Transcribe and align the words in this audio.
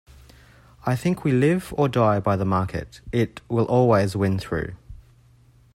I 0.83 0.95
think 0.95 1.23
we 1.23 1.31
live 1.31 1.75
or 1.77 1.87
die 1.87 2.19
by 2.19 2.35
the 2.35 2.43
market, 2.43 3.01
it 3.11 3.39
will 3.49 3.65
always 3.65 4.15
win 4.15 4.39
through. 4.39 4.73